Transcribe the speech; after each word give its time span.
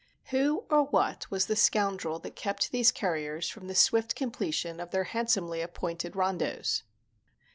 ]Who 0.31 0.65
or 0.67 0.85
what 0.85 1.29
was 1.29 1.45
the 1.45 1.55
scoundrel 1.55 2.17
that 2.21 2.35
kept 2.35 2.71
these 2.71 2.91
couriers 2.91 3.49
from 3.49 3.67
the 3.67 3.75
swift 3.75 4.15
completion 4.15 4.79
of 4.79 4.89
their 4.89 5.03
handsomely 5.03 5.61
appointed 5.61 6.13
rondos? 6.13 6.81